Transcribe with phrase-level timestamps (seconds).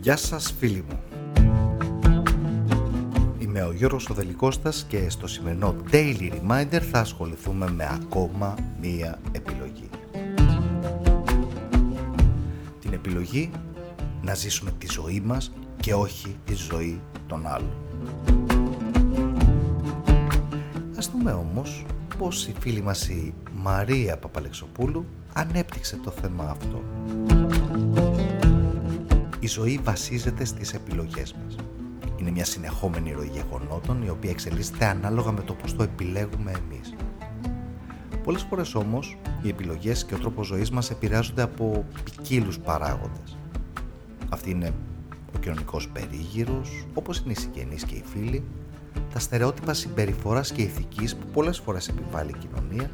[0.00, 1.00] Γεια σας φίλοι μου.
[3.38, 9.88] Είμαι ο Γιώργος Οδελικώστας και στο σημερινό Daily Reminder θα ασχοληθούμε με ακόμα μία επιλογή.
[12.80, 13.50] Την επιλογή
[14.22, 17.72] να ζήσουμε τη ζωή μας και όχι τη ζωή των άλλων.
[20.96, 21.84] Ας δούμε όμως
[22.18, 26.82] πως η φίλη μας η Μαρία Παπαλεξοπούλου ανέπτυξε το θέμα αυτό.
[29.40, 31.56] Η ζωή βασίζεται στις επιλογές μας.
[32.16, 36.94] Είναι μια συνεχόμενη ροή γεγονότων η οποία εξελίσσεται ανάλογα με το πώς το επιλέγουμε εμείς.
[38.24, 43.36] Πολλές φορές όμως οι επιλογές και ο τρόπος ζωής μας επηρεάζονται από ποικίλους παράγοντες.
[44.28, 44.72] Αυτή είναι
[45.36, 48.44] ο κοινωνικός περίγυρος, όπως είναι οι συγγενείς και οι φίλοι,
[49.12, 52.90] τα στερεότυπα συμπεριφοράς και ηθικής που πολλές φορές επιβάλλει η κοινωνία,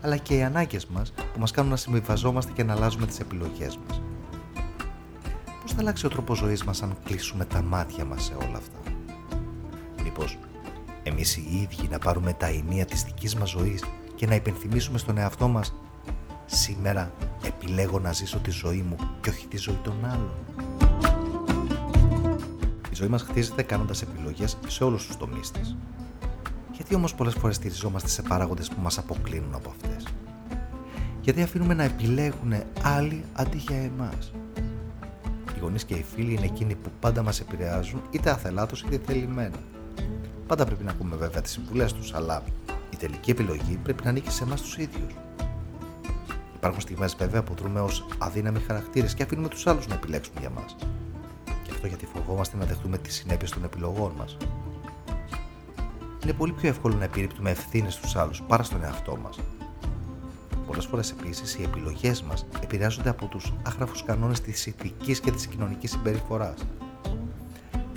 [0.00, 3.78] αλλά και οι ανάγκες μας που μας κάνουν να συμβιβαζόμαστε και να αλλάζουμε τις επιλογές
[3.86, 4.02] μας.
[5.62, 8.92] Πώς θα αλλάξει ο τρόπος ζωής μας αν κλείσουμε τα μάτια μας σε όλα αυτά;
[10.02, 10.38] Μήπως
[11.02, 15.18] εμείς οι ίδιοι να πάρουμε τα ενία της δικής μας ζωής και να υπενθυμίσουμε στον
[15.18, 15.74] εαυτό μας
[16.46, 17.12] «Σήμερα
[17.46, 20.32] επιλέγω να ζήσω τη ζωή μου και όχι τη ζωή των άλλων».
[23.02, 25.76] Η ζωή μας χτίζεται κάνοντας επιλογές σε όλους τους τομείς της.
[26.72, 30.06] Γιατί όμως πολλές φορές στηριζόμαστε σε παράγοντες που μας αποκλίνουν από αυτές;
[31.20, 34.32] Γιατί αφήνουμε να επιλέγουν άλλοι αντί για εμάς;
[35.56, 39.58] Οι γονείς και οι φίλοι είναι εκείνοι που πάντα μας επηρεάζουν είτε αθελάτως είτε θελημένα.
[40.46, 42.42] Πάντα πρέπει να ακούμε βέβαια τις συμβουλές τους, αλλά
[42.90, 45.14] η τελική επιλογή πρέπει να ανήκει σε εμάς τους ίδιους.
[46.54, 50.50] Υπάρχουν στιγμές βέβαια που δρούμε ως αδύναμοι χαρακτήρες και αφήνουμε τους άλλους να επιλέξουν για
[50.50, 50.76] μας
[51.84, 54.36] αυτό γιατί φοβόμαστε να δεχτούμε τις συνέπειες των επιλογών μας.
[56.22, 59.38] Είναι πολύ πιο εύκολο να επιρρύπτουμε ευθύνες στους άλλους παρά στον εαυτό μας.
[60.66, 65.46] Πολλές φορές επίσης οι επιλογές μας επηρεάζονται από τους άχραφου κανόνες της ηθικής και της
[65.46, 66.66] κοινωνικής συμπεριφοράς.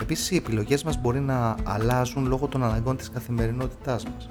[0.00, 4.30] Επίσης, οι επιλογές μας μπορεί να αλλάζουν λόγω των αναγκών της καθημερινότητάς μας.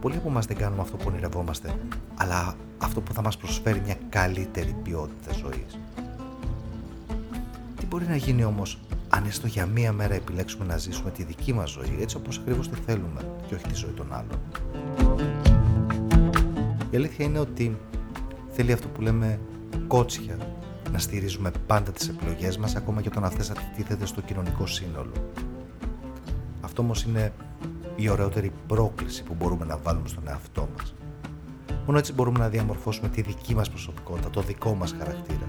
[0.00, 1.74] Πολλοί από εμάς δεν κάνουμε αυτό που ονειρευόμαστε,
[2.14, 5.78] αλλά αυτό που θα μας προσφέρει μια καλύτερη ποιότητα ζωής.
[7.96, 11.52] Τι μπορεί να γίνει όμως αν έστω για μία μέρα επιλέξουμε να ζήσουμε τη δική
[11.52, 14.38] μας ζωή έτσι όπως ακριβώς τη θέλουμε και όχι τη ζωή των άλλων.
[16.90, 17.76] Η αλήθεια είναι ότι
[18.50, 19.40] θέλει αυτό που λέμε
[19.86, 20.36] κότσια
[20.92, 25.12] να στηρίζουμε πάντα τις επιλογές μας ακόμα και όταν αυτές αντιτίθεται στο κοινωνικό σύνολο.
[26.60, 27.32] Αυτό όμως είναι
[27.96, 30.94] η ωραιότερη πρόκληση που μπορούμε να βάλουμε στον εαυτό μας.
[31.86, 35.48] Μόνο έτσι μπορούμε να διαμορφώσουμε τη δική μας προσωπικότητα, το δικό μας χαρακτήρα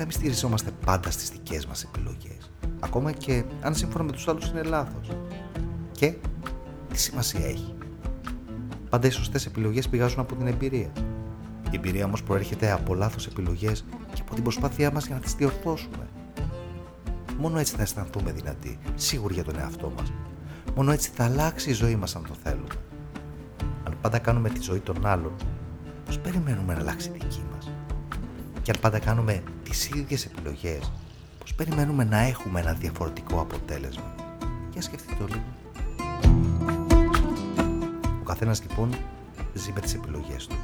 [0.00, 2.50] να μην στηριζόμαστε πάντα στις δικές μας επιλογές.
[2.80, 5.10] Ακόμα και αν σύμφωνα με τους άλλους είναι λάθος.
[5.92, 6.14] Και
[6.92, 7.74] τι σημασία έχει.
[8.90, 10.92] Πάντα οι σωστές επιλογές πηγάζουν από την εμπειρία.
[11.70, 15.34] Η εμπειρία όμως προέρχεται από λάθος επιλογές και από την προσπάθειά μας για να τις
[15.34, 16.08] διορθώσουμε.
[17.38, 20.12] Μόνο έτσι θα αισθανθούμε δυνατοί, σίγουροι για τον εαυτό μας.
[20.74, 22.74] Μόνο έτσι θα αλλάξει η ζωή μας αν το θέλουμε.
[23.84, 25.32] Αν πάντα κάνουμε τη ζωή των άλλων,
[26.04, 27.70] πώς περιμένουμε να αλλάξει η δική μας;
[28.70, 30.92] Και αν πάντα κάνουμε τις ίδιες επιλογές,
[31.38, 34.14] πώς περιμένουμε να έχουμε ένα διαφορετικό αποτέλεσμα.
[34.72, 35.42] Για σκεφτείτε το λίγο.
[38.20, 38.94] Ο καθένας λοιπόν
[39.54, 40.56] ζει με τις επιλογές του.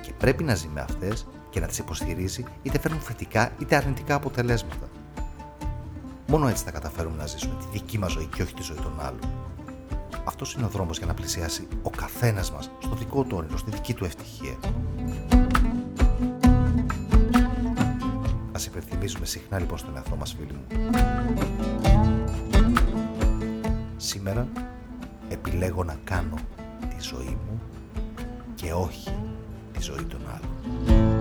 [0.00, 4.14] Και πρέπει να ζει με αυτές και να τις υποστηρίζει είτε φέρνουν θετικά είτε αρνητικά
[4.14, 4.88] αποτελέσματα.
[6.26, 9.00] Μόνο έτσι θα καταφέρουμε να ζήσουμε τη δική μας ζωή και όχι τη ζωή των
[9.00, 9.30] άλλων.
[10.24, 13.70] Αυτός είναι ο δρόμος για να πλησιάσει ο καθένας μας στο δικό του όνειρο, στη
[13.70, 14.56] δική του ευτυχία.
[18.76, 20.90] Υπενθυμίζουμε συχνά λοιπόν στον εαυτό μας φίλοι μου.
[23.96, 24.48] Σήμερα
[25.28, 26.34] επιλέγω να κάνω
[26.88, 27.60] τη ζωή μου
[28.54, 29.12] και όχι
[29.72, 31.15] τη ζωή των άλλων.